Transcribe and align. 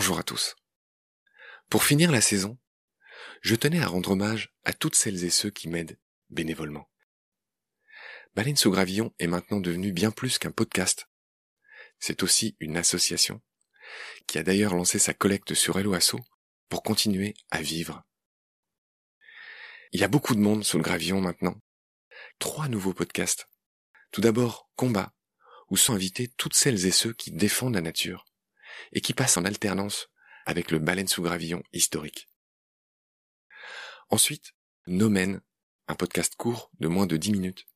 bonjour 0.00 0.18
à 0.18 0.22
tous. 0.22 0.56
Pour 1.68 1.84
finir 1.84 2.10
la 2.10 2.22
saison, 2.22 2.58
je 3.42 3.54
tenais 3.54 3.82
à 3.82 3.86
rendre 3.86 4.12
hommage 4.12 4.50
à 4.64 4.72
toutes 4.72 4.94
celles 4.94 5.24
et 5.24 5.28
ceux 5.28 5.50
qui 5.50 5.68
m'aident 5.68 5.98
bénévolement. 6.30 6.90
Baleine 8.34 8.56
sous 8.56 8.70
gravillon 8.70 9.12
est 9.18 9.26
maintenant 9.26 9.60
devenu 9.60 9.92
bien 9.92 10.10
plus 10.10 10.38
qu'un 10.38 10.52
podcast. 10.52 11.06
C'est 11.98 12.22
aussi 12.22 12.56
une 12.60 12.78
association 12.78 13.42
qui 14.26 14.38
a 14.38 14.42
d'ailleurs 14.42 14.74
lancé 14.74 14.98
sa 14.98 15.12
collecte 15.12 15.52
sur 15.52 15.78
Helloasso 15.78 16.18
pour 16.70 16.82
continuer 16.82 17.34
à 17.50 17.60
vivre. 17.60 18.02
Il 19.92 20.00
y 20.00 20.04
a 20.04 20.08
beaucoup 20.08 20.34
de 20.34 20.40
monde 20.40 20.64
sous 20.64 20.78
le 20.78 20.82
gravillon 20.82 21.20
maintenant. 21.20 21.60
Trois 22.38 22.68
nouveaux 22.68 22.94
podcasts. 22.94 23.50
Tout 24.12 24.22
d'abord, 24.22 24.70
Combat, 24.76 25.12
où 25.68 25.76
sont 25.76 25.92
invités 25.92 26.28
toutes 26.38 26.54
celles 26.54 26.86
et 26.86 26.90
ceux 26.90 27.12
qui 27.12 27.32
défendent 27.32 27.74
la 27.74 27.82
nature 27.82 28.29
et 28.92 29.00
qui 29.00 29.14
passent 29.14 29.36
en 29.36 29.44
alternance 29.44 30.08
avec 30.46 30.70
le 30.70 30.78
baleine 30.78 31.08
sous 31.08 31.22
gravillon 31.22 31.62
historique. 31.72 32.28
Ensuite, 34.08 34.52
Nomen, 34.86 35.40
un 35.86 35.94
podcast 35.94 36.34
court 36.36 36.70
de 36.80 36.88
moins 36.88 37.06
de 37.06 37.16
dix 37.16 37.32
minutes, 37.32 37.66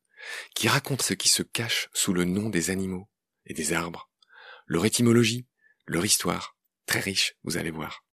qui 0.55 0.69
raconte 0.69 1.03
ce 1.03 1.15
qui 1.15 1.29
se 1.29 1.43
cache 1.43 1.89
sous 1.93 2.13
le 2.13 2.25
nom 2.25 2.49
des 2.49 2.71
animaux 2.71 3.09
et 3.47 3.55
des 3.55 3.73
arbres, 3.73 4.11
leur 4.67 4.87
étymologie, 4.87 5.47
leur 5.87 6.05
histoire, 6.05 6.57
très 6.87 7.01
riche, 7.01 7.37
vous 7.45 7.57
allez 7.57 7.71
voir. 7.71 8.05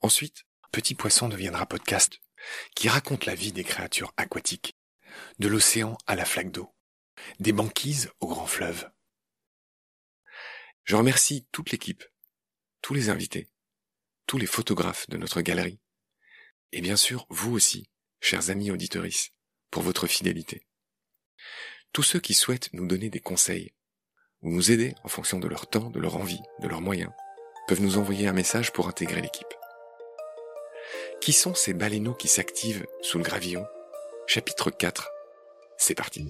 Ensuite, 0.00 0.44
Petit 0.70 0.94
Poisson 0.94 1.28
deviendra 1.28 1.66
podcast, 1.66 2.20
qui 2.74 2.88
raconte 2.88 3.26
la 3.26 3.34
vie 3.34 3.52
des 3.52 3.64
créatures 3.64 4.12
aquatiques, 4.16 4.76
de 5.38 5.48
l'océan 5.48 5.96
à 6.06 6.16
la 6.16 6.24
flaque 6.24 6.50
d'eau, 6.50 6.74
des 7.40 7.52
banquises 7.52 8.10
au 8.20 8.26
grand 8.26 8.46
fleuve. 8.46 8.90
Je 10.84 10.96
remercie 10.96 11.46
toute 11.50 11.70
l'équipe, 11.70 12.04
tous 12.82 12.92
les 12.92 13.08
invités, 13.08 13.48
tous 14.26 14.36
les 14.36 14.46
photographes 14.46 15.08
de 15.08 15.16
notre 15.16 15.40
galerie, 15.40 15.80
et 16.72 16.82
bien 16.82 16.96
sûr 16.96 17.26
vous 17.30 17.54
aussi, 17.54 17.88
chers 18.20 18.50
amis 18.50 18.70
auditoris, 18.70 19.30
pour 19.70 19.82
votre 19.82 20.06
fidélité. 20.06 20.66
Tous 21.92 22.02
ceux 22.02 22.20
qui 22.20 22.34
souhaitent 22.34 22.70
nous 22.74 22.86
donner 22.86 23.08
des 23.08 23.20
conseils, 23.20 23.72
ou 24.42 24.50
nous 24.50 24.70
aider 24.70 24.94
en 25.04 25.08
fonction 25.08 25.38
de 25.38 25.48
leur 25.48 25.68
temps, 25.68 25.88
de 25.88 26.00
leur 26.00 26.16
envie, 26.16 26.42
de 26.60 26.68
leurs 26.68 26.82
moyens, 26.82 27.12
peuvent 27.66 27.80
nous 27.80 27.96
envoyer 27.96 28.28
un 28.28 28.34
message 28.34 28.70
pour 28.70 28.86
intégrer 28.86 29.22
l'équipe. 29.22 29.54
Qui 31.22 31.32
sont 31.32 31.54
ces 31.54 31.72
baleineaux 31.72 32.14
qui 32.14 32.28
s'activent 32.28 32.86
sous 33.00 33.16
le 33.16 33.24
gravillon? 33.24 33.64
Chapitre 34.26 34.70
4. 34.70 35.08
C'est 35.78 35.94
parti. 35.94 36.26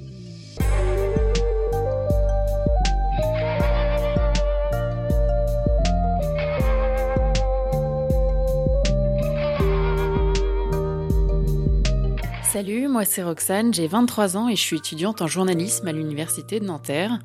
Salut, 12.55 12.87
moi 12.87 13.05
c'est 13.05 13.25
Roxane, 13.25 13.75
j'ai 13.75 13.89
23 13.89 14.37
ans 14.37 14.49
et 14.49 14.55
je 14.55 14.61
suis 14.61 14.77
étudiante 14.77 15.23
en 15.23 15.27
journalisme 15.27 15.89
à 15.89 15.93
l'université 15.93 16.61
de 16.61 16.65
Nanterre. 16.65 17.19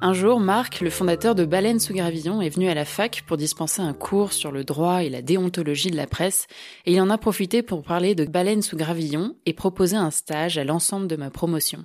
Un 0.00 0.14
jour, 0.14 0.40
Marc, 0.40 0.80
le 0.80 0.88
fondateur 0.88 1.34
de 1.34 1.44
Baleine 1.44 1.78
sous 1.78 1.92
Gravillon, 1.92 2.40
est 2.40 2.48
venu 2.48 2.66
à 2.66 2.72
la 2.72 2.86
fac 2.86 3.22
pour 3.26 3.36
dispenser 3.36 3.82
un 3.82 3.92
cours 3.92 4.32
sur 4.32 4.50
le 4.50 4.64
droit 4.64 5.04
et 5.04 5.10
la 5.10 5.20
déontologie 5.20 5.90
de 5.90 5.98
la 5.98 6.06
presse, 6.06 6.46
et 6.86 6.94
il 6.94 7.00
en 7.02 7.10
a 7.10 7.18
profité 7.18 7.62
pour 7.62 7.82
parler 7.82 8.14
de 8.14 8.24
Baleine 8.24 8.62
sous 8.62 8.78
Gravillon 8.78 9.36
et 9.44 9.52
proposer 9.52 9.96
un 9.96 10.10
stage 10.10 10.56
à 10.56 10.64
l'ensemble 10.64 11.08
de 11.08 11.16
ma 11.16 11.28
promotion. 11.28 11.84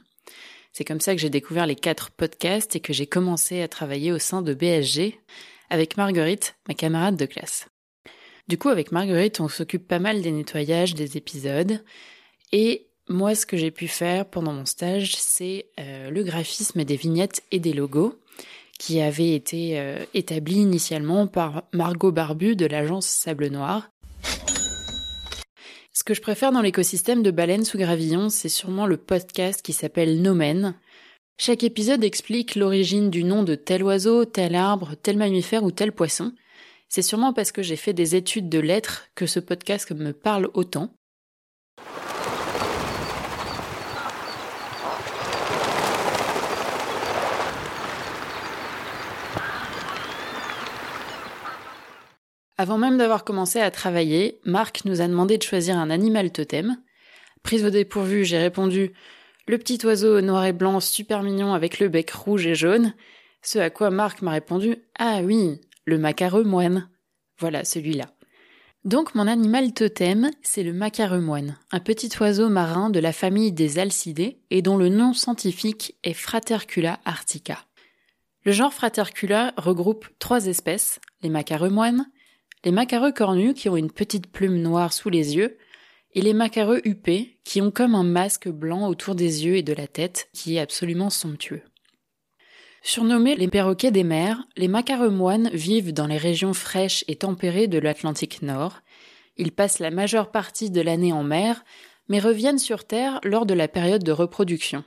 C'est 0.71 0.85
comme 0.85 1.01
ça 1.01 1.15
que 1.15 1.19
j'ai 1.19 1.29
découvert 1.29 1.67
les 1.67 1.75
quatre 1.75 2.11
podcasts 2.11 2.77
et 2.77 2.79
que 2.79 2.93
j'ai 2.93 3.07
commencé 3.07 3.61
à 3.61 3.67
travailler 3.67 4.13
au 4.13 4.19
sein 4.19 4.41
de 4.41 4.53
BSG 4.53 5.19
avec 5.69 5.97
Marguerite, 5.97 6.55
ma 6.69 6.73
camarade 6.73 7.17
de 7.17 7.25
classe. 7.25 7.67
Du 8.47 8.57
coup, 8.57 8.69
avec 8.69 8.93
Marguerite, 8.93 9.41
on 9.41 9.49
s'occupe 9.49 9.85
pas 9.85 9.99
mal 9.99 10.21
des 10.21 10.31
nettoyages 10.31 10.95
des 10.95 11.17
épisodes, 11.17 11.81
et 12.51 12.87
moi, 13.07 13.35
ce 13.35 13.45
que 13.45 13.57
j'ai 13.57 13.71
pu 13.71 13.87
faire 13.87 14.25
pendant 14.25 14.53
mon 14.53 14.65
stage, 14.65 15.15
c'est 15.15 15.67
euh, 15.79 16.09
le 16.09 16.23
graphisme 16.23 16.83
des 16.83 16.95
vignettes 16.95 17.43
et 17.51 17.59
des 17.59 17.73
logos 17.73 18.19
qui 18.79 18.99
avaient 18.99 19.33
été 19.33 19.79
euh, 19.79 20.03
établis 20.13 20.57
initialement 20.57 21.27
par 21.27 21.63
Margot 21.71 22.11
Barbu 22.11 22.55
de 22.55 22.65
l'agence 22.65 23.05
Sable 23.05 23.47
Noir. 23.47 23.89
Ce 25.93 26.03
que 26.03 26.13
je 26.13 26.21
préfère 26.21 26.51
dans 26.51 26.61
l'écosystème 26.61 27.23
de 27.23 27.31
baleines 27.31 27.63
sous 27.63 27.77
gravillon, 27.77 28.29
c'est 28.29 28.49
sûrement 28.49 28.85
le 28.85 28.97
podcast 28.97 29.61
qui 29.61 29.71
s'appelle 29.71 30.21
Nomen. 30.21 30.75
Chaque 31.37 31.63
épisode 31.63 32.03
explique 32.03 32.55
l'origine 32.55 33.09
du 33.09 33.23
nom 33.23 33.43
de 33.43 33.55
tel 33.55 33.83
oiseau, 33.83 34.25
tel 34.25 34.55
arbre, 34.55 34.95
tel 35.01 35.17
mammifère 35.17 35.63
ou 35.63 35.71
tel 35.71 35.91
poisson. 35.91 36.33
C'est 36.89 37.01
sûrement 37.01 37.33
parce 37.33 37.51
que 37.51 37.61
j'ai 37.61 37.75
fait 37.75 37.93
des 37.93 38.15
études 38.15 38.49
de 38.49 38.59
lettres 38.59 39.07
que 39.15 39.25
ce 39.25 39.39
podcast 39.39 39.91
me 39.91 40.11
parle 40.11 40.49
autant. 40.53 40.93
Avant 52.57 52.77
même 52.77 52.97
d'avoir 52.97 53.25
commencé 53.25 53.59
à 53.59 53.69
travailler, 53.69 54.39
Marc 54.45 54.85
nous 54.85 55.01
a 55.01 55.07
demandé 55.07 55.37
de 55.37 55.43
choisir 55.43 55.77
un 55.77 55.89
animal 55.89 56.31
totem. 56.31 56.77
Prise 57.43 57.65
au 57.65 57.69
dépourvu, 57.69 58.23
j'ai 58.23 58.37
répondu 58.37 58.93
le 59.47 59.57
petit 59.57 59.85
oiseau 59.85 60.21
noir 60.21 60.45
et 60.45 60.53
blanc 60.53 60.79
super 60.79 61.21
mignon 61.21 61.53
avec 61.53 61.79
le 61.79 61.89
bec 61.89 62.11
rouge 62.11 62.47
et 62.47 62.55
jaune. 62.55 62.93
Ce 63.41 63.59
à 63.59 63.69
quoi 63.69 63.89
Marc 63.91 64.21
m'a 64.21 64.31
répondu 64.31 64.77
Ah 64.97 65.19
oui, 65.21 65.59
le 65.85 65.97
macareux 65.97 66.43
moine. 66.43 66.89
Voilà 67.39 67.65
celui-là. 67.65 68.05
Donc 68.85 69.15
mon 69.15 69.27
animal 69.27 69.73
totem, 69.73 70.31
c'est 70.41 70.63
le 70.63 70.71
macareux 70.71 71.19
moine, 71.19 71.57
un 71.71 71.79
petit 71.79 72.09
oiseau 72.19 72.49
marin 72.49 72.89
de 72.89 72.99
la 72.99 73.11
famille 73.13 73.51
des 73.51 73.79
alcidés 73.79 74.39
et 74.51 74.61
dont 74.61 74.77
le 74.77 74.89
nom 74.89 75.13
scientifique 75.13 75.95
est 76.03 76.13
Fratercula 76.13 76.99
artica. 77.03 77.65
Le 78.43 78.51
genre 78.51 78.73
Fratercula 78.73 79.53
regroupe 79.57 80.07
trois 80.19 80.45
espèces, 80.45 80.99
les 81.23 81.29
macareux 81.29 81.69
moines, 81.69 82.05
les 82.65 82.71
macareux 82.71 83.11
cornus 83.11 83.53
qui 83.53 83.69
ont 83.69 83.77
une 83.77 83.91
petite 83.91 84.27
plume 84.27 84.59
noire 84.59 84.91
sous 84.91 85.09
les 85.09 85.35
yeux, 85.35 85.57
et 86.15 86.21
les 86.21 86.33
macareux 86.33 86.81
huppés 86.85 87.37
qui 87.43 87.61
ont 87.61 87.71
comme 87.71 87.93
un 87.93 88.03
masque 88.03 88.49
blanc 88.49 88.87
autour 88.87 89.15
des 89.15 89.45
yeux 89.45 89.57
et 89.57 89.63
de 89.63 89.73
la 89.73 89.85
tête 89.85 90.29
qui 90.33 90.55
est 90.55 90.59
absolument 90.59 91.09
somptueux. 91.09 91.61
Surnommés 92.81 93.35
les 93.35 93.47
perroquets 93.47 93.91
des 93.91 94.03
mers, 94.03 94.43
les 94.55 94.67
macareux 94.67 95.09
moines 95.09 95.49
vivent 95.49 95.93
dans 95.93 96.07
les 96.07 96.17
régions 96.17 96.53
fraîches 96.53 97.03
et 97.07 97.17
tempérées 97.17 97.67
de 97.67 97.79
l'Atlantique 97.79 98.41
Nord. 98.41 98.79
Ils 99.37 99.51
passent 99.51 99.79
la 99.79 99.91
majeure 99.91 100.31
partie 100.31 100.71
de 100.71 100.81
l'année 100.81 101.11
en 101.11 101.23
mer, 101.23 101.65
mais 102.07 102.19
reviennent 102.19 102.59
sur 102.59 102.85
Terre 102.85 103.19
lors 103.23 103.45
de 103.45 103.53
la 103.53 103.67
période 103.67 104.03
de 104.03 104.11
reproduction. 104.11 104.83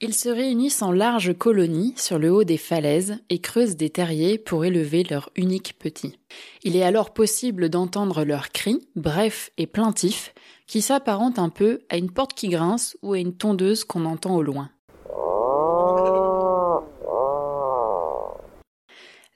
Ils 0.00 0.14
se 0.14 0.28
réunissent 0.28 0.82
en 0.82 0.92
larges 0.92 1.36
colonies 1.36 1.94
sur 1.96 2.18
le 2.18 2.32
haut 2.32 2.44
des 2.44 2.58
falaises 2.58 3.18
et 3.30 3.38
creusent 3.38 3.76
des 3.76 3.90
terriers 3.90 4.38
pour 4.38 4.64
élever 4.64 5.04
leurs 5.04 5.30
uniques 5.36 5.78
petits. 5.78 6.18
Il 6.62 6.76
est 6.76 6.82
alors 6.82 7.12
possible 7.12 7.68
d'entendre 7.68 8.24
leurs 8.24 8.50
cris, 8.50 8.86
brefs 8.96 9.50
et 9.56 9.66
plaintifs, 9.66 10.34
qui 10.66 10.82
s'apparentent 10.82 11.38
un 11.38 11.48
peu 11.48 11.80
à 11.90 11.96
une 11.96 12.10
porte 12.10 12.34
qui 12.34 12.48
grince 12.48 12.96
ou 13.02 13.12
à 13.12 13.18
une 13.18 13.36
tondeuse 13.36 13.84
qu'on 13.84 14.04
entend 14.04 14.34
au 14.34 14.42
loin. 14.42 14.70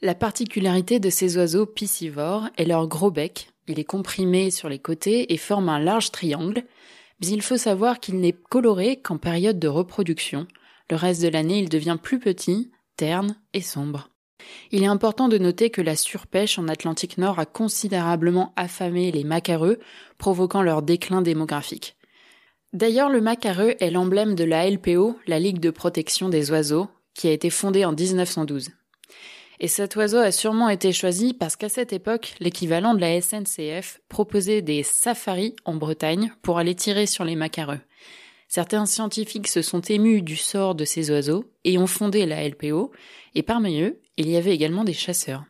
La 0.00 0.14
particularité 0.14 1.00
de 1.00 1.10
ces 1.10 1.36
oiseaux 1.36 1.66
piscivores 1.66 2.48
est 2.56 2.64
leur 2.64 2.86
gros 2.86 3.10
bec. 3.10 3.50
Il 3.66 3.78
est 3.78 3.84
comprimé 3.84 4.50
sur 4.50 4.68
les 4.68 4.78
côtés 4.78 5.32
et 5.32 5.36
forme 5.36 5.68
un 5.68 5.80
large 5.80 6.12
triangle, 6.12 6.64
mais 7.20 7.26
il 7.28 7.42
faut 7.42 7.56
savoir 7.56 8.00
qu'il 8.00 8.20
n'est 8.20 8.32
coloré 8.32 9.00
qu'en 9.00 9.18
période 9.18 9.58
de 9.58 9.68
reproduction. 9.68 10.46
Le 10.90 10.96
reste 10.96 11.22
de 11.22 11.28
l'année, 11.28 11.58
il 11.58 11.68
devient 11.68 11.98
plus 12.02 12.18
petit, 12.18 12.70
terne 12.96 13.36
et 13.52 13.60
sombre. 13.60 14.10
Il 14.70 14.82
est 14.82 14.86
important 14.86 15.28
de 15.28 15.38
noter 15.38 15.70
que 15.70 15.82
la 15.82 15.96
surpêche 15.96 16.58
en 16.58 16.68
Atlantique 16.68 17.18
Nord 17.18 17.38
a 17.38 17.46
considérablement 17.46 18.52
affamé 18.56 19.10
les 19.10 19.24
macareux, 19.24 19.78
provoquant 20.16 20.62
leur 20.62 20.82
déclin 20.82 21.22
démographique. 21.22 21.96
D'ailleurs, 22.72 23.08
le 23.08 23.20
macareux 23.20 23.74
est 23.80 23.90
l'emblème 23.90 24.34
de 24.34 24.44
la 24.44 24.68
LPO, 24.68 25.18
la 25.26 25.38
Ligue 25.38 25.60
de 25.60 25.70
protection 25.70 26.28
des 26.28 26.50
oiseaux, 26.50 26.88
qui 27.14 27.28
a 27.28 27.32
été 27.32 27.50
fondée 27.50 27.84
en 27.84 27.92
1912. 27.92 28.70
Et 29.60 29.68
cet 29.68 29.96
oiseau 29.96 30.18
a 30.18 30.30
sûrement 30.30 30.68
été 30.68 30.92
choisi 30.92 31.34
parce 31.34 31.56
qu'à 31.56 31.68
cette 31.68 31.92
époque, 31.92 32.34
l'équivalent 32.38 32.94
de 32.94 33.00
la 33.00 33.20
SNCF 33.20 34.00
proposait 34.08 34.62
des 34.62 34.82
safaris 34.82 35.56
en 35.64 35.74
Bretagne 35.74 36.32
pour 36.42 36.58
aller 36.58 36.74
tirer 36.74 37.06
sur 37.06 37.24
les 37.24 37.34
macareux. 37.34 37.80
Certains 38.46 38.86
scientifiques 38.86 39.48
se 39.48 39.60
sont 39.60 39.80
émus 39.80 40.22
du 40.22 40.36
sort 40.36 40.74
de 40.74 40.84
ces 40.84 41.10
oiseaux 41.10 41.44
et 41.64 41.76
ont 41.76 41.86
fondé 41.86 42.24
la 42.24 42.48
LPO, 42.48 42.92
et 43.34 43.42
parmi 43.42 43.82
eux, 43.82 44.00
il 44.16 44.30
y 44.30 44.36
avait 44.36 44.54
également 44.54 44.84
des 44.84 44.94
chasseurs. 44.94 45.44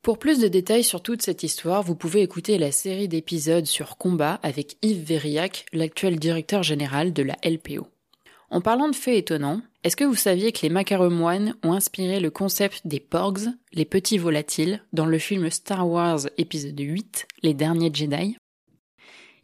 Pour 0.00 0.18
plus 0.18 0.38
de 0.38 0.48
détails 0.48 0.84
sur 0.84 1.02
toute 1.02 1.22
cette 1.22 1.42
histoire, 1.42 1.82
vous 1.82 1.96
pouvez 1.96 2.22
écouter 2.22 2.56
la 2.56 2.72
série 2.72 3.08
d'épisodes 3.08 3.66
sur 3.66 3.98
combat 3.98 4.40
avec 4.42 4.76
Yves 4.80 5.04
Verriac, 5.04 5.66
l'actuel 5.72 6.18
directeur 6.18 6.62
général 6.62 7.12
de 7.12 7.22
la 7.24 7.36
LPO. 7.44 7.88
En 8.50 8.62
parlant 8.62 8.88
de 8.88 8.96
faits 8.96 9.18
étonnants, 9.18 9.60
est-ce 9.84 9.94
que 9.94 10.04
vous 10.04 10.14
saviez 10.14 10.52
que 10.52 10.62
les 10.62 10.70
macareux 10.70 11.10
moines 11.10 11.54
ont 11.62 11.74
inspiré 11.74 12.18
le 12.18 12.30
concept 12.30 12.86
des 12.86 12.98
porgs, 12.98 13.48
les 13.72 13.84
petits 13.84 14.16
volatiles, 14.16 14.82
dans 14.94 15.04
le 15.04 15.18
film 15.18 15.50
Star 15.50 15.86
Wars 15.86 16.20
épisode 16.38 16.80
8, 16.80 17.28
Les 17.42 17.52
Derniers 17.52 17.92
Jedi? 17.92 18.38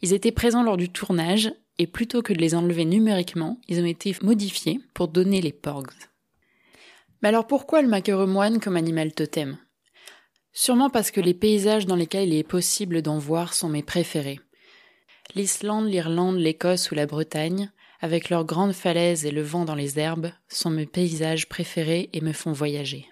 Ils 0.01 0.13
étaient 0.13 0.31
présents 0.31 0.63
lors 0.63 0.77
du 0.77 0.89
tournage, 0.89 1.53
et 1.77 1.85
plutôt 1.85 2.23
que 2.23 2.33
de 2.33 2.39
les 2.39 2.55
enlever 2.55 2.83
numériquement, 2.83 3.59
ils 3.67 3.79
ont 3.79 3.85
été 3.85 4.15
modifiés 4.23 4.79
pour 4.95 5.07
donner 5.07 5.39
les 5.39 5.53
porgs. 5.53 5.93
Mais 7.21 7.29
alors 7.29 7.45
pourquoi 7.45 7.83
le 7.83 7.87
macareux 7.87 8.25
moine 8.25 8.59
comme 8.59 8.77
animal 8.77 9.13
totem? 9.13 9.57
Sûrement 10.51 10.89
parce 10.89 11.11
que 11.11 11.21
les 11.21 11.33
paysages 11.33 11.85
dans 11.85 11.95
lesquels 11.95 12.29
il 12.29 12.35
est 12.35 12.43
possible 12.43 13.01
d'en 13.03 13.19
voir 13.19 13.53
sont 13.53 13.69
mes 13.69 13.83
préférés. 13.83 14.39
L'Islande, 15.35 15.89
l'Irlande, 15.89 16.37
l'Écosse 16.37 16.91
ou 16.91 16.95
la 16.95 17.05
Bretagne, 17.05 17.71
avec 18.01 18.29
leurs 18.29 18.45
grandes 18.45 18.73
falaises 18.73 19.25
et 19.25 19.31
le 19.31 19.41
vent 19.41 19.65
dans 19.65 19.75
les 19.75 19.99
herbes, 19.99 20.31
sont 20.47 20.69
mes 20.69 20.85
paysages 20.85 21.47
préférés 21.49 22.09
et 22.13 22.21
me 22.21 22.33
font 22.33 22.51
voyager. 22.51 23.07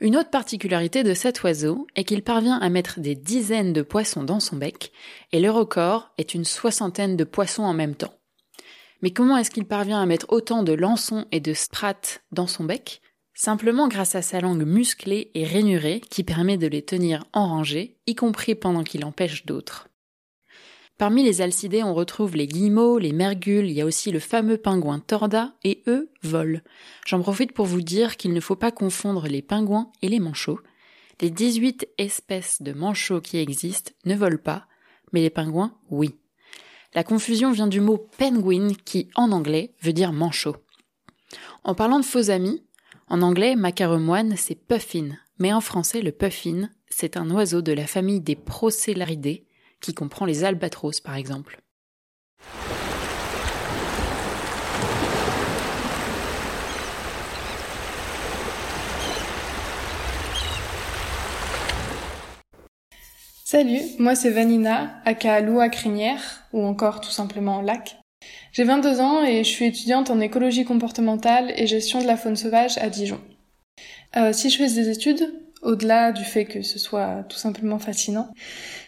Une 0.00 0.16
autre 0.16 0.30
particularité 0.30 1.02
de 1.02 1.12
cet 1.12 1.42
oiseau 1.42 1.88
est 1.96 2.04
qu'il 2.04 2.22
parvient 2.22 2.58
à 2.58 2.68
mettre 2.68 3.00
des 3.00 3.16
dizaines 3.16 3.72
de 3.72 3.82
poissons 3.82 4.22
dans 4.22 4.38
son 4.38 4.56
bec, 4.56 4.92
et 5.32 5.40
le 5.40 5.50
record 5.50 6.12
est 6.18 6.34
une 6.34 6.44
soixantaine 6.44 7.16
de 7.16 7.24
poissons 7.24 7.64
en 7.64 7.74
même 7.74 7.96
temps. 7.96 8.14
Mais 9.02 9.10
comment 9.10 9.36
est-ce 9.36 9.50
qu'il 9.50 9.64
parvient 9.66 10.00
à 10.00 10.06
mettre 10.06 10.26
autant 10.30 10.62
de 10.62 10.72
lançons 10.72 11.26
et 11.32 11.40
de 11.40 11.52
strates 11.52 12.22
dans 12.30 12.46
son 12.46 12.64
bec? 12.64 13.00
Simplement 13.34 13.86
grâce 13.86 14.14
à 14.14 14.22
sa 14.22 14.40
langue 14.40 14.64
musclée 14.64 15.30
et 15.34 15.44
rainurée 15.44 16.00
qui 16.00 16.24
permet 16.24 16.58
de 16.58 16.66
les 16.66 16.82
tenir 16.82 17.24
en 17.32 17.46
rangée, 17.46 17.96
y 18.06 18.14
compris 18.14 18.54
pendant 18.54 18.82
qu'il 18.82 19.04
empêche 19.04 19.46
d'autres. 19.46 19.87
Parmi 20.98 21.22
les 21.22 21.40
alcidés, 21.42 21.84
on 21.84 21.94
retrouve 21.94 22.34
les 22.34 22.48
guillemots, 22.48 22.98
les 22.98 23.12
mergules, 23.12 23.66
il 23.66 23.72
y 23.72 23.80
a 23.80 23.86
aussi 23.86 24.10
le 24.10 24.18
fameux 24.18 24.58
pingouin 24.58 24.98
torda, 24.98 25.54
et 25.62 25.84
eux 25.86 26.10
volent. 26.24 26.60
J'en 27.06 27.20
profite 27.20 27.52
pour 27.52 27.66
vous 27.66 27.82
dire 27.82 28.16
qu'il 28.16 28.32
ne 28.32 28.40
faut 28.40 28.56
pas 28.56 28.72
confondre 28.72 29.28
les 29.28 29.40
pingouins 29.40 29.92
et 30.02 30.08
les 30.08 30.18
manchots. 30.18 30.58
Les 31.20 31.30
18 31.30 31.88
espèces 31.98 32.62
de 32.62 32.72
manchots 32.72 33.20
qui 33.20 33.38
existent 33.38 33.92
ne 34.06 34.16
volent 34.16 34.42
pas, 34.42 34.66
mais 35.12 35.20
les 35.20 35.30
pingouins, 35.30 35.72
oui. 35.88 36.16
La 36.94 37.04
confusion 37.04 37.52
vient 37.52 37.68
du 37.68 37.80
mot 37.80 37.98
penguin 38.18 38.72
qui, 38.84 39.08
en 39.14 39.30
anglais, 39.30 39.74
veut 39.80 39.92
dire 39.92 40.12
manchot. 40.12 40.56
En 41.62 41.76
parlant 41.76 42.00
de 42.00 42.04
faux 42.04 42.30
amis, 42.30 42.64
en 43.06 43.22
anglais, 43.22 43.54
macaremoine, 43.54 44.36
c'est 44.36 44.56
puffin, 44.56 45.10
mais 45.38 45.52
en 45.52 45.60
français, 45.60 46.02
le 46.02 46.10
puffin, 46.10 46.70
c'est 46.90 47.16
un 47.16 47.30
oiseau 47.30 47.62
de 47.62 47.72
la 47.72 47.86
famille 47.86 48.20
des 48.20 48.34
Procélaridés, 48.36 49.44
qui 49.80 49.94
comprend 49.94 50.26
les 50.26 50.44
albatros 50.44 51.00
par 51.00 51.16
exemple. 51.16 51.60
Salut, 63.50 63.80
moi 63.98 64.14
c'est 64.14 64.28
Vanina, 64.28 65.00
aka 65.06 65.40
Loua 65.40 65.70
Crinière, 65.70 66.42
ou 66.52 66.62
encore 66.66 67.00
tout 67.00 67.10
simplement 67.10 67.62
Lac. 67.62 67.98
J'ai 68.52 68.64
22 68.64 69.00
ans 69.00 69.24
et 69.24 69.42
je 69.42 69.48
suis 69.48 69.64
étudiante 69.64 70.10
en 70.10 70.20
écologie 70.20 70.66
comportementale 70.66 71.54
et 71.56 71.66
gestion 71.66 72.02
de 72.02 72.06
la 72.06 72.18
faune 72.18 72.36
sauvage 72.36 72.76
à 72.76 72.90
Dijon. 72.90 73.20
Euh, 74.16 74.34
si 74.34 74.50
je 74.50 74.58
fais 74.58 74.66
des 74.66 74.90
études, 74.90 75.32
au-delà 75.62 76.12
du 76.12 76.24
fait 76.24 76.44
que 76.44 76.62
ce 76.62 76.78
soit 76.78 77.24
tout 77.28 77.36
simplement 77.36 77.78
fascinant, 77.78 78.28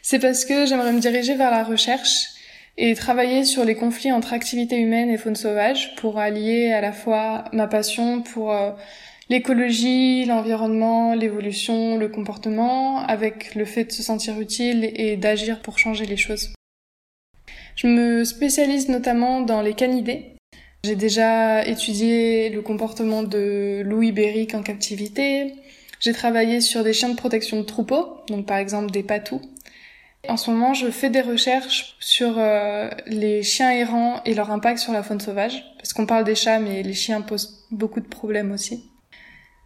c'est 0.02 0.18
parce 0.18 0.44
que 0.44 0.66
j'aimerais 0.66 0.92
me 0.92 1.00
diriger 1.00 1.34
vers 1.34 1.50
la 1.50 1.64
recherche 1.64 2.28
et 2.76 2.94
travailler 2.94 3.44
sur 3.44 3.64
les 3.64 3.74
conflits 3.74 4.12
entre 4.12 4.32
activités 4.32 4.78
humaines 4.78 5.10
et 5.10 5.18
faune 5.18 5.36
sauvage 5.36 5.94
pour 5.96 6.18
allier 6.18 6.72
à 6.72 6.80
la 6.80 6.92
fois 6.92 7.44
ma 7.52 7.66
passion 7.66 8.22
pour 8.22 8.52
euh, 8.52 8.70
l'écologie, 9.28 10.24
l'environnement, 10.24 11.14
l'évolution, 11.14 11.96
le 11.96 12.08
comportement, 12.08 12.98
avec 13.06 13.54
le 13.54 13.64
fait 13.64 13.84
de 13.84 13.92
se 13.92 14.02
sentir 14.02 14.40
utile 14.40 14.90
et 14.94 15.16
d'agir 15.16 15.60
pour 15.60 15.78
changer 15.78 16.06
les 16.06 16.16
choses. 16.16 16.52
Je 17.76 17.86
me 17.86 18.24
spécialise 18.24 18.88
notamment 18.88 19.40
dans 19.40 19.62
les 19.62 19.74
canidés. 19.74 20.36
J'ai 20.84 20.96
déjà 20.96 21.64
étudié 21.66 22.50
le 22.50 22.62
comportement 22.62 23.22
de 23.22 23.82
loup 23.84 24.02
ibérique 24.02 24.54
en 24.54 24.62
captivité. 24.62 25.54
J'ai 26.00 26.14
travaillé 26.14 26.60
sur 26.60 26.82
des 26.82 26.94
chiens 26.94 27.10
de 27.10 27.16
protection 27.16 27.58
de 27.58 27.64
troupeaux, 27.64 28.16
donc 28.28 28.46
par 28.46 28.56
exemple 28.56 28.90
des 28.90 29.02
patous. 29.02 29.40
En 30.28 30.36
ce 30.36 30.50
moment, 30.50 30.74
je 30.74 30.90
fais 30.90 31.10
des 31.10 31.20
recherches 31.20 31.96
sur 32.00 32.34
euh, 32.38 32.90
les 33.06 33.42
chiens 33.42 33.70
errants 33.70 34.22
et 34.24 34.34
leur 34.34 34.50
impact 34.50 34.78
sur 34.78 34.92
la 34.92 35.02
faune 35.02 35.20
sauvage, 35.20 35.64
parce 35.76 35.92
qu'on 35.92 36.06
parle 36.06 36.24
des 36.24 36.34
chats, 36.34 36.58
mais 36.58 36.82
les 36.82 36.94
chiens 36.94 37.20
posent 37.20 37.66
beaucoup 37.70 38.00
de 38.00 38.08
problèmes 38.08 38.52
aussi. 38.52 38.90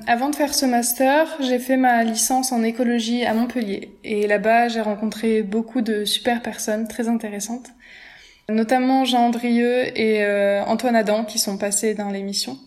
Avant 0.09 0.29
de 0.29 0.35
faire 0.35 0.55
ce 0.55 0.67
master, 0.67 1.29
j'ai 1.41 1.61
fait 1.61 1.77
ma 1.77 2.03
licence 2.03 2.51
en 2.51 2.63
écologie 2.65 3.25
à 3.25 3.33
Montpellier. 3.33 3.97
Et 4.03 4.27
là-bas, 4.27 4.69
j'ai 4.69 4.81
rencontré 4.81 5.43
beaucoup 5.43 5.83
de 5.83 6.05
super 6.05 6.43
personnes 6.43 6.89
très 6.89 7.09
intéressantes. 7.09 7.69
Notamment 8.49 9.05
Jean 9.05 9.27
Andrieux 9.27 9.99
et 9.99 10.25
euh, 10.25 10.63
Antoine 10.65 10.97
Adam 10.97 11.25
qui 11.25 11.39
sont 11.39 11.59
passés 11.59 11.95
dans 11.95 12.11
l'émission. 12.11 12.59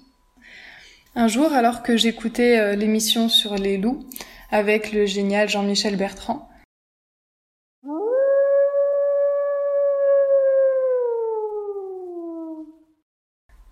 Un 1.15 1.27
jour, 1.27 1.53
alors 1.53 1.83
que 1.83 1.97
j'écoutais 1.97 2.59
euh, 2.59 2.75
l'émission 2.75 3.29
sur 3.29 3.55
les 3.55 3.77
loups 3.77 4.05
avec 4.51 4.91
le 4.91 5.05
génial 5.05 5.49
Jean-Michel 5.49 5.95
Bertrand, 5.95 6.47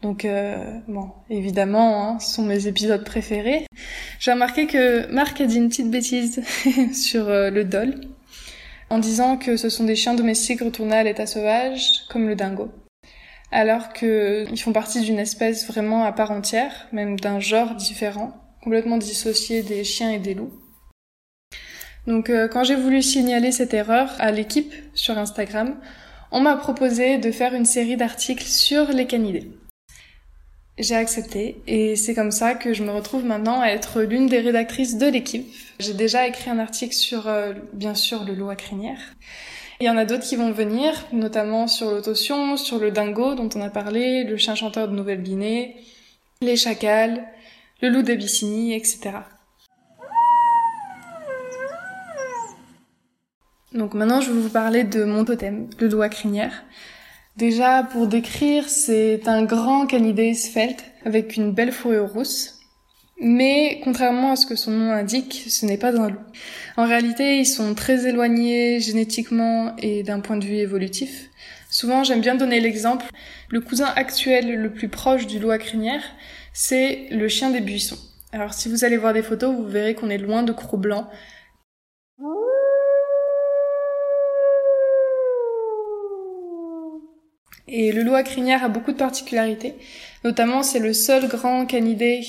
Donc 0.06 0.24
euh, 0.24 0.56
bon, 0.88 1.10
évidemment, 1.32 2.08
hein, 2.08 2.20
ce 2.20 2.36
sont 2.36 2.44
mes 2.44 2.68
épisodes 2.68 3.04
préférés. 3.04 3.66
J'ai 4.20 4.34
remarqué 4.34 4.68
que 4.68 5.12
Marc 5.12 5.42
a 5.42 5.48
dit 5.48 5.58
une 5.58 5.70
petite 5.70 5.90
bêtise 5.90 6.44
sur 6.94 7.28
euh, 7.28 7.50
le 7.50 7.64
dol, 7.64 8.02
en 8.92 9.00
disant 9.00 9.36
que 9.36 9.58
ce 9.58 9.68
sont 9.70 9.84
des 9.84 9.96
chiens 9.96 10.14
domestiques 10.14 10.62
retournés 10.62 10.98
à 10.98 11.04
l'état 11.04 11.26
sauvage, 11.26 12.06
comme 12.08 12.28
le 12.28 12.36
dingo. 12.36 12.70
Alors 13.56 13.94
qu'ils 13.94 14.60
font 14.60 14.74
partie 14.74 15.00
d'une 15.00 15.18
espèce 15.18 15.66
vraiment 15.66 16.04
à 16.04 16.12
part 16.12 16.32
entière, 16.32 16.90
même 16.92 17.18
d'un 17.18 17.40
genre 17.40 17.74
différent, 17.74 18.34
complètement 18.62 18.98
dissocié 18.98 19.64
des 19.64 19.86
chiens 19.86 20.12
et 20.12 20.20
des 20.20 20.34
loups. 20.34 20.52
Donc 22.06 22.30
euh, 22.30 22.50
quand 22.50 22.66
j'ai 22.66 22.76
voulu 22.76 23.02
signaler 23.02 23.54
cette 23.54 23.74
erreur 23.74 24.12
à 24.20 24.32
l'équipe 24.32 24.74
sur 24.94 25.18
Instagram, 25.18 25.78
on 26.32 26.42
m'a 26.42 26.58
proposé 26.58 27.18
de 27.18 27.32
faire 27.32 27.54
une 27.54 27.64
série 27.64 27.96
d'articles 27.96 28.44
sur 28.44 28.90
les 28.90 29.08
canidés. 29.08 29.50
J'ai 30.78 30.96
accepté 30.96 31.62
et 31.66 31.96
c'est 31.96 32.14
comme 32.14 32.32
ça 32.32 32.56
que 32.56 32.74
je 32.74 32.84
me 32.84 32.92
retrouve 32.92 33.24
maintenant 33.24 33.62
à 33.62 33.68
être 33.68 34.02
l'une 34.02 34.28
des 34.28 34.40
rédactrices 34.40 34.98
de 34.98 35.08
l'équipe. 35.08 35.48
J'ai 35.80 35.94
déjà 35.94 36.28
écrit 36.28 36.50
un 36.50 36.60
article 36.60 36.94
sur, 36.94 37.30
euh, 37.30 37.54
bien 37.72 37.96
sûr, 37.96 38.26
le 38.26 38.34
loup 38.34 38.50
à 38.50 38.58
crinière. 38.58 39.00
Il 39.82 39.86
y 39.86 39.90
en 39.90 39.98
a 39.98 40.06
d'autres 40.06 40.24
qui 40.24 40.38
vont 40.38 40.52
venir, 40.52 40.94
notamment 41.12 41.68
sur 41.68 41.92
l'autotion, 41.92 42.56
sur 42.56 42.80
le 42.80 42.92
dingo 42.92 43.36
dont 43.36 43.50
on 43.56 43.62
a 43.62 43.70
parlé, 43.70 44.24
le 44.24 44.38
chien 44.38 44.56
chanteur 44.56 44.88
de 44.88 44.94
Nouvelle-Guinée, 44.94 45.76
les 46.42 46.56
chacals, 46.56 47.26
le 47.82 47.90
loup 47.90 48.02
d'Abyssinie, 48.02 48.74
etc. 48.74 49.12
Donc 53.74 53.94
maintenant, 53.94 54.22
je 54.22 54.32
vais 54.32 54.40
vous 54.40 54.50
parler 54.50 54.86
de 54.86 55.04
mon 55.04 55.26
totem, 55.26 55.70
le 55.78 56.02
à 56.02 56.08
crinière. 56.08 56.64
Déjà, 57.36 57.84
pour 57.84 58.08
décrire, 58.08 58.70
c'est 58.70 59.28
un 59.28 59.44
grand 59.44 59.88
canidé 59.88 60.34
svelte 60.34 60.86
avec 61.04 61.36
une 61.36 61.52
belle 61.52 61.74
fourrure 61.74 62.14
rousse. 62.14 62.55
Mais 63.22 63.80
contrairement 63.84 64.32
à 64.32 64.36
ce 64.36 64.46
que 64.46 64.56
son 64.56 64.72
nom 64.72 64.92
indique, 64.92 65.46
ce 65.48 65.66
n'est 65.66 65.78
pas 65.78 65.96
un 65.98 66.10
loup. 66.10 66.20
En 66.76 66.86
réalité, 66.86 67.40
ils 67.40 67.46
sont 67.46 67.74
très 67.74 68.08
éloignés 68.08 68.82
génétiquement 68.82 69.74
et 69.78 70.04
d'un 70.04 70.20
point 70.20 70.36
de 70.36 70.44
vue 70.44 70.58
évolutif. 70.58 71.30
Souvent, 71.70 72.04
j'aime 72.04 72.22
bien 72.22 72.36
donner 72.36 72.60
l'exemple. 72.60 73.06
Le 73.50 73.62
cousin 73.62 73.92
actuel 73.96 74.56
le 74.56 74.72
plus 74.74 74.90
proche 74.90 75.28
du 75.28 75.40
loup 75.40 75.52
à 75.52 75.58
crinière, 75.58 76.04
c'est 76.54 77.08
le 77.12 77.28
chien 77.30 77.52
des 77.52 77.62
buissons. 77.62 77.98
Alors 78.34 78.54
si 78.54 78.68
vous 78.68 78.84
allez 78.84 78.98
voir 78.98 79.14
des 79.14 79.24
photos, 79.24 79.56
vous 79.56 79.66
verrez 79.66 79.96
qu'on 79.96 80.10
est 80.10 80.18
loin 80.18 80.44
de 80.44 80.52
crocs 80.52 80.82
blancs. 80.82 81.08
Et 87.68 87.92
le 87.92 88.04
loup 88.04 88.14
à 88.14 88.24
crinière 88.24 88.64
a 88.64 88.70
beaucoup 88.70 88.92
de 88.92 88.98
particularités. 88.98 89.76
Notamment, 90.24 90.64
c'est 90.64 90.80
le 90.80 90.94
seul 90.94 91.28
grand 91.28 91.66
canidé 91.66 92.22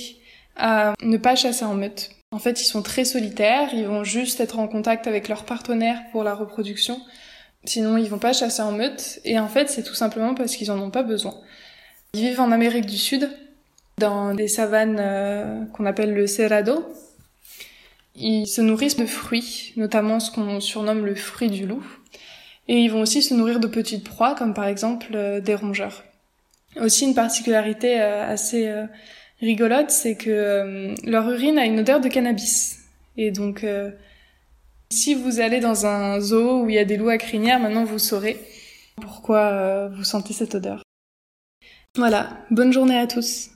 à 0.56 0.94
ne 1.02 1.16
pas 1.16 1.36
chasser 1.36 1.64
en 1.64 1.74
meute. 1.74 2.10
En 2.32 2.38
fait, 2.38 2.60
ils 2.60 2.66
sont 2.66 2.82
très 2.82 3.04
solitaires, 3.04 3.70
ils 3.72 3.86
vont 3.86 4.04
juste 4.04 4.40
être 4.40 4.58
en 4.58 4.68
contact 4.68 5.06
avec 5.06 5.28
leur 5.28 5.44
partenaire 5.44 6.00
pour 6.12 6.24
la 6.24 6.34
reproduction. 6.34 7.00
Sinon, 7.64 7.96
ils 7.96 8.08
vont 8.08 8.18
pas 8.18 8.32
chasser 8.32 8.62
en 8.62 8.72
meute. 8.72 9.20
Et 9.24 9.38
en 9.38 9.48
fait, 9.48 9.68
c'est 9.70 9.82
tout 9.82 9.94
simplement 9.94 10.34
parce 10.34 10.56
qu'ils 10.56 10.70
en 10.70 10.80
ont 10.80 10.90
pas 10.90 11.02
besoin. 11.02 11.34
Ils 12.14 12.20
vivent 12.22 12.40
en 12.40 12.52
Amérique 12.52 12.86
du 12.86 12.98
Sud, 12.98 13.30
dans 13.98 14.34
des 14.34 14.48
savanes 14.48 14.98
euh, 15.00 15.64
qu'on 15.72 15.86
appelle 15.86 16.14
le 16.14 16.26
cerrado. 16.26 16.84
Ils 18.14 18.46
se 18.46 18.60
nourrissent 18.60 18.96
de 18.96 19.06
fruits, 19.06 19.72
notamment 19.76 20.20
ce 20.20 20.30
qu'on 20.30 20.60
surnomme 20.60 21.04
le 21.04 21.14
fruit 21.14 21.50
du 21.50 21.66
loup. 21.66 21.84
Et 22.68 22.80
ils 22.80 22.90
vont 22.90 23.02
aussi 23.02 23.22
se 23.22 23.34
nourrir 23.34 23.60
de 23.60 23.66
petites 23.66 24.04
proies, 24.04 24.34
comme 24.34 24.54
par 24.54 24.66
exemple 24.66 25.08
euh, 25.14 25.40
des 25.40 25.54
rongeurs. 25.54 26.02
Aussi 26.80 27.04
une 27.04 27.14
particularité 27.14 28.00
euh, 28.00 28.28
assez 28.28 28.66
euh, 28.68 28.86
rigolote, 29.40 29.90
c'est 29.90 30.16
que 30.16 30.94
leur 31.08 31.30
urine 31.30 31.58
a 31.58 31.64
une 31.64 31.80
odeur 31.80 32.00
de 32.00 32.08
cannabis. 32.08 32.78
Et 33.16 33.30
donc, 33.30 33.64
si 34.90 35.14
vous 35.14 35.40
allez 35.40 35.60
dans 35.60 35.86
un 35.86 36.20
zoo 36.20 36.62
où 36.62 36.68
il 36.68 36.74
y 36.74 36.78
a 36.78 36.84
des 36.84 36.96
loups 36.96 37.08
à 37.08 37.18
crinière, 37.18 37.58
maintenant 37.58 37.84
vous 37.84 37.98
saurez 37.98 38.38
pourquoi 39.00 39.88
vous 39.88 40.04
sentez 40.04 40.32
cette 40.32 40.54
odeur. 40.54 40.82
Voilà, 41.96 42.44
bonne 42.50 42.72
journée 42.72 42.98
à 42.98 43.06
tous. 43.06 43.50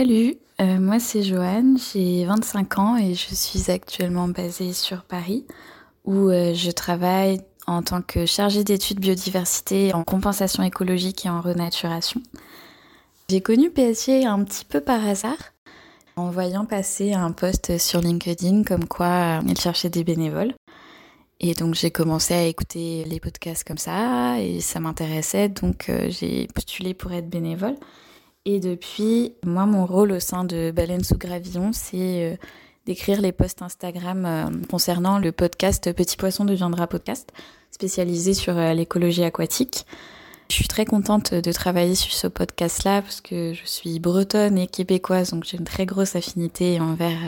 Salut, 0.00 0.36
euh, 0.62 0.78
moi 0.80 0.98
c'est 0.98 1.22
Joanne, 1.22 1.76
j'ai 1.92 2.24
25 2.24 2.78
ans 2.78 2.96
et 2.96 3.12
je 3.12 3.34
suis 3.34 3.70
actuellement 3.70 4.28
basée 4.28 4.72
sur 4.72 5.02
Paris 5.02 5.44
où 6.06 6.30
euh, 6.30 6.54
je 6.54 6.70
travaille 6.70 7.42
en 7.66 7.82
tant 7.82 8.00
que 8.00 8.24
chargée 8.24 8.64
d'études 8.64 8.98
biodiversité 8.98 9.92
en 9.92 10.02
compensation 10.02 10.62
écologique 10.62 11.26
et 11.26 11.28
en 11.28 11.42
renaturation. 11.42 12.22
J'ai 13.28 13.42
connu 13.42 13.68
PSG 13.68 14.24
un 14.24 14.42
petit 14.42 14.64
peu 14.64 14.80
par 14.80 15.06
hasard 15.06 15.36
en 16.16 16.30
voyant 16.30 16.64
passer 16.64 17.12
un 17.12 17.32
post 17.32 17.76
sur 17.76 18.00
LinkedIn 18.00 18.62
comme 18.62 18.86
quoi 18.86 19.40
euh, 19.40 19.42
il 19.46 19.60
cherchait 19.60 19.90
des 19.90 20.02
bénévoles. 20.02 20.54
Et 21.40 21.52
donc 21.52 21.74
j'ai 21.74 21.90
commencé 21.90 22.32
à 22.32 22.44
écouter 22.44 23.04
les 23.04 23.20
podcasts 23.20 23.64
comme 23.64 23.76
ça 23.76 24.40
et 24.40 24.62
ça 24.62 24.80
m'intéressait 24.80 25.50
donc 25.50 25.92
j'ai 26.08 26.48
postulé 26.54 26.94
pour 26.94 27.12
être 27.12 27.28
bénévole. 27.28 27.76
Et 28.46 28.58
depuis, 28.58 29.34
moi, 29.44 29.66
mon 29.66 29.84
rôle 29.84 30.12
au 30.12 30.20
sein 30.20 30.44
de 30.44 30.70
Baleine 30.70 31.04
sous 31.04 31.18
Gravillon, 31.18 31.72
c'est 31.74 32.32
euh, 32.32 32.36
d'écrire 32.86 33.20
les 33.20 33.32
posts 33.32 33.60
Instagram 33.60 34.24
euh, 34.24 34.46
concernant 34.70 35.18
le 35.18 35.30
podcast 35.30 35.92
Petit 35.92 36.16
Poisson 36.16 36.46
deviendra 36.46 36.86
podcast, 36.86 37.30
spécialisé 37.70 38.32
sur 38.32 38.56
euh, 38.56 38.72
l'écologie 38.72 39.24
aquatique. 39.24 39.84
Je 40.48 40.54
suis 40.54 40.68
très 40.68 40.86
contente 40.86 41.34
de 41.34 41.52
travailler 41.52 41.94
sur 41.94 42.12
ce 42.12 42.26
podcast-là 42.26 43.02
parce 43.02 43.20
que 43.20 43.52
je 43.52 43.66
suis 43.66 44.00
bretonne 44.00 44.56
et 44.56 44.66
québécoise, 44.66 45.30
donc 45.30 45.44
j'ai 45.44 45.58
une 45.58 45.64
très 45.64 45.84
grosse 45.84 46.16
affinité 46.16 46.80
envers 46.80 47.20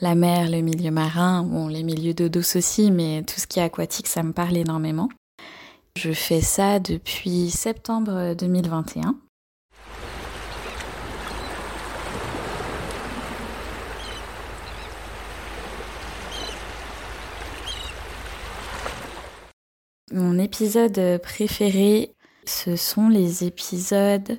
la 0.00 0.14
mer, 0.14 0.50
le 0.50 0.60
milieu 0.60 0.90
marin, 0.90 1.44
bon, 1.44 1.68
les 1.68 1.84
milieux 1.84 2.12
d'eau 2.12 2.28
douce 2.28 2.56
aussi, 2.56 2.90
mais 2.90 3.22
tout 3.22 3.40
ce 3.40 3.46
qui 3.46 3.60
est 3.60 3.62
aquatique, 3.62 4.08
ça 4.08 4.22
me 4.24 4.32
parle 4.32 4.58
énormément. 4.58 5.08
Je 5.96 6.12
fais 6.12 6.42
ça 6.42 6.80
depuis 6.80 7.50
septembre 7.50 8.34
2021. 8.34 9.16
Mon 20.12 20.38
épisode 20.38 21.20
préféré, 21.22 22.14
ce 22.46 22.76
sont 22.76 23.08
les 23.08 23.44
épisodes 23.44 24.38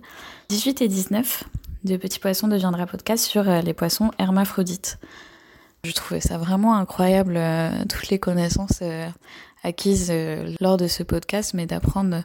18 0.50 0.82
et 0.82 0.88
19 0.88 1.44
de 1.84 1.96
Petit 1.96 2.20
Poisson 2.20 2.48
deviendra 2.48 2.88
podcast 2.88 3.24
sur 3.24 3.48
euh, 3.48 3.62
les 3.62 3.74
poissons 3.74 4.10
hermaphrodites. 4.18 4.98
Je 5.84 5.92
trouvais 5.92 6.22
ça 6.22 6.40
vraiment 6.40 6.76
incroyable, 6.76 7.36
euh, 7.38 7.70
toutes 7.88 8.10
les 8.10 8.18
connaissances 8.18 8.80
euh, 8.82 9.08
acquises 9.64 10.12
lors 10.60 10.78
de 10.78 10.88
ce 10.88 11.04
podcast, 11.04 11.54
mais 11.54 11.68
d'apprendre 11.68 12.24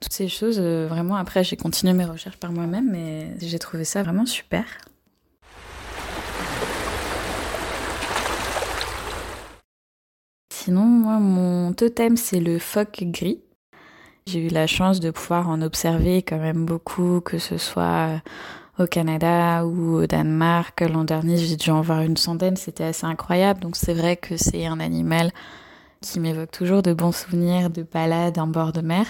toutes 0.00 0.12
ces 0.12 0.28
choses. 0.28 0.60
Vraiment, 0.60 1.16
après, 1.16 1.42
j'ai 1.44 1.56
continué 1.56 1.94
mes 1.94 2.04
recherches 2.04 2.36
par 2.36 2.52
moi-même, 2.52 2.90
mais 2.90 3.34
j'ai 3.40 3.58
trouvé 3.58 3.84
ça 3.84 4.02
vraiment 4.02 4.26
super. 4.26 4.64
Sinon, 10.70 10.84
moi, 10.84 11.18
mon 11.18 11.72
totem, 11.72 12.16
c'est 12.16 12.38
le 12.38 12.60
phoque 12.60 13.02
gris. 13.02 13.40
J'ai 14.26 14.46
eu 14.46 14.50
la 14.50 14.68
chance 14.68 15.00
de 15.00 15.10
pouvoir 15.10 15.48
en 15.48 15.62
observer 15.62 16.22
quand 16.22 16.38
même 16.38 16.64
beaucoup, 16.64 17.20
que 17.20 17.38
ce 17.38 17.58
soit 17.58 17.82
euh, 18.78 18.84
au 18.84 18.86
Canada 18.86 19.66
ou 19.66 19.96
au 19.96 20.06
Danemark. 20.06 20.80
L'an 20.82 21.02
dernier, 21.02 21.38
j'ai 21.38 21.56
dû 21.56 21.70
en 21.70 21.80
voir 21.80 22.02
une 22.02 22.16
centaine, 22.16 22.54
c'était 22.54 22.84
assez 22.84 23.04
incroyable. 23.04 23.62
Donc 23.62 23.74
c'est 23.74 23.94
vrai 23.94 24.16
que 24.16 24.36
c'est 24.36 24.64
un 24.64 24.78
animal 24.78 25.32
qui 26.02 26.20
m'évoque 26.20 26.52
toujours 26.52 26.82
de 26.82 26.92
bons 26.92 27.16
souvenirs 27.16 27.68
de 27.68 27.82
balades 27.82 28.38
en 28.38 28.46
bord 28.46 28.72
de 28.72 28.80
mer. 28.80 29.06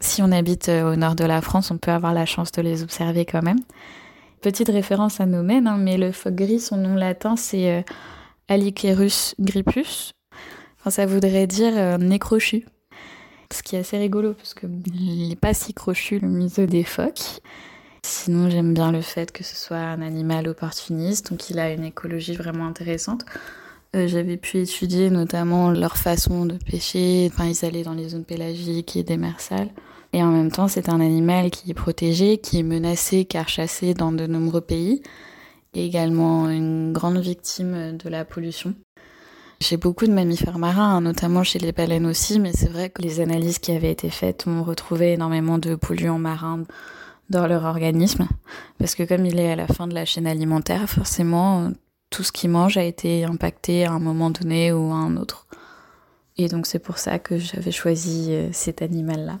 Si 0.00 0.22
on 0.22 0.32
habite 0.32 0.70
euh, 0.70 0.92
au 0.92 0.96
nord 0.96 1.14
de 1.14 1.24
la 1.24 1.40
France, 1.40 1.70
on 1.70 1.78
peut 1.78 1.92
avoir 1.92 2.14
la 2.14 2.26
chance 2.26 2.50
de 2.50 2.62
les 2.62 2.82
observer 2.82 3.24
quand 3.24 3.44
même. 3.44 3.60
Petite 4.42 4.70
référence 4.70 5.20
à 5.20 5.26
nos 5.26 5.44
mènes, 5.44 5.68
hein, 5.68 5.78
mais 5.78 5.96
le 5.96 6.10
phoque 6.10 6.34
gris, 6.34 6.58
son 6.58 6.78
nom 6.78 6.96
latin, 6.96 7.36
c'est 7.36 7.70
euh, 7.70 7.82
Alicerus 8.48 9.36
ça 10.88 11.04
voudrait 11.04 11.46
dire 11.46 11.72
euh, 11.76 11.98
nez 11.98 12.18
crochu. 12.18 12.64
Ce 13.52 13.62
qui 13.62 13.76
est 13.76 13.80
assez 13.80 13.98
rigolo 13.98 14.32
parce 14.34 14.54
que 14.54 14.66
il 14.94 15.28
n'est 15.28 15.36
pas 15.36 15.52
si 15.52 15.74
crochu 15.74 16.20
le 16.20 16.28
museau 16.28 16.66
des 16.66 16.84
phoques. 16.84 17.40
Sinon, 18.02 18.48
j'aime 18.48 18.72
bien 18.72 18.92
le 18.92 19.02
fait 19.02 19.30
que 19.30 19.44
ce 19.44 19.56
soit 19.56 19.76
un 19.76 20.00
animal 20.00 20.48
opportuniste, 20.48 21.30
donc 21.30 21.50
il 21.50 21.58
a 21.58 21.70
une 21.72 21.84
écologie 21.84 22.34
vraiment 22.34 22.66
intéressante. 22.66 23.24
Euh, 23.94 24.06
j'avais 24.06 24.36
pu 24.36 24.58
étudier 24.58 25.10
notamment 25.10 25.70
leur 25.70 25.96
façon 25.96 26.46
de 26.46 26.54
pêcher, 26.54 27.28
enfin 27.30 27.46
ils 27.46 27.64
allaient 27.64 27.82
dans 27.82 27.94
les 27.94 28.10
zones 28.10 28.24
pélagiques 28.24 28.96
et 28.96 29.02
démersales. 29.02 29.70
Et 30.12 30.22
en 30.22 30.30
même 30.30 30.50
temps, 30.50 30.68
c'est 30.68 30.88
un 30.88 31.00
animal 31.00 31.50
qui 31.50 31.70
est 31.70 31.74
protégé, 31.74 32.38
qui 32.38 32.58
est 32.58 32.64
menacé 32.64 33.24
car 33.24 33.48
chassé 33.48 33.94
dans 33.94 34.12
de 34.12 34.26
nombreux 34.26 34.60
pays, 34.60 35.02
et 35.74 35.84
également 35.84 36.48
une 36.48 36.92
grande 36.92 37.18
victime 37.18 37.96
de 37.96 38.08
la 38.08 38.24
pollution. 38.24 38.74
J'ai 39.62 39.76
beaucoup 39.76 40.06
de 40.06 40.12
mammifères 40.12 40.58
marins, 40.58 40.96
hein, 40.96 41.00
notamment 41.02 41.44
chez 41.44 41.58
les 41.58 41.72
baleines 41.72 42.06
aussi, 42.06 42.40
mais 42.40 42.52
c'est 42.54 42.70
vrai 42.70 42.88
que 42.88 43.02
les 43.02 43.20
analyses 43.20 43.58
qui 43.58 43.72
avaient 43.72 43.90
été 43.90 44.08
faites 44.08 44.46
ont 44.46 44.62
retrouvé 44.62 45.12
énormément 45.12 45.58
de 45.58 45.74
polluants 45.74 46.18
marins 46.18 46.64
dans 47.28 47.46
leur 47.46 47.64
organisme, 47.64 48.26
parce 48.78 48.94
que 48.94 49.02
comme 49.02 49.26
il 49.26 49.38
est 49.38 49.52
à 49.52 49.56
la 49.56 49.66
fin 49.66 49.86
de 49.86 49.94
la 49.94 50.06
chaîne 50.06 50.26
alimentaire, 50.26 50.88
forcément, 50.88 51.70
tout 52.08 52.22
ce 52.22 52.32
qu'il 52.32 52.50
mange 52.50 52.78
a 52.78 52.84
été 52.84 53.24
impacté 53.24 53.84
à 53.84 53.92
un 53.92 54.00
moment 54.00 54.30
donné 54.30 54.72
ou 54.72 54.90
à 54.92 54.96
un 54.96 55.16
autre. 55.16 55.46
Et 56.38 56.48
donc 56.48 56.66
c'est 56.66 56.78
pour 56.78 56.98
ça 56.98 57.18
que 57.18 57.38
j'avais 57.38 57.70
choisi 57.70 58.28
euh, 58.30 58.48
cet 58.52 58.80
animal-là. 58.80 59.40